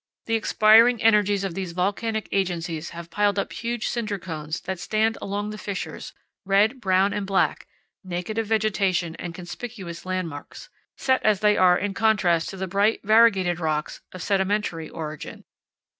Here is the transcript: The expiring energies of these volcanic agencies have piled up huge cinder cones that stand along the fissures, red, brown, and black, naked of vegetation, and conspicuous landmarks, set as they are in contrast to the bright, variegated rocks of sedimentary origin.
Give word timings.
The 0.25 0.33
expiring 0.33 0.99
energies 1.03 1.43
of 1.43 1.53
these 1.53 1.73
volcanic 1.73 2.27
agencies 2.31 2.89
have 2.89 3.11
piled 3.11 3.37
up 3.37 3.53
huge 3.53 3.87
cinder 3.87 4.17
cones 4.17 4.59
that 4.61 4.79
stand 4.79 5.15
along 5.21 5.51
the 5.51 5.59
fissures, 5.59 6.11
red, 6.43 6.81
brown, 6.81 7.13
and 7.13 7.23
black, 7.27 7.67
naked 8.03 8.39
of 8.39 8.47
vegetation, 8.47 9.15
and 9.17 9.35
conspicuous 9.35 10.03
landmarks, 10.03 10.71
set 10.97 11.21
as 11.23 11.41
they 11.41 11.55
are 11.55 11.77
in 11.77 11.93
contrast 11.93 12.49
to 12.49 12.57
the 12.57 12.65
bright, 12.65 13.01
variegated 13.03 13.59
rocks 13.59 14.01
of 14.11 14.23
sedimentary 14.23 14.89
origin. 14.89 15.43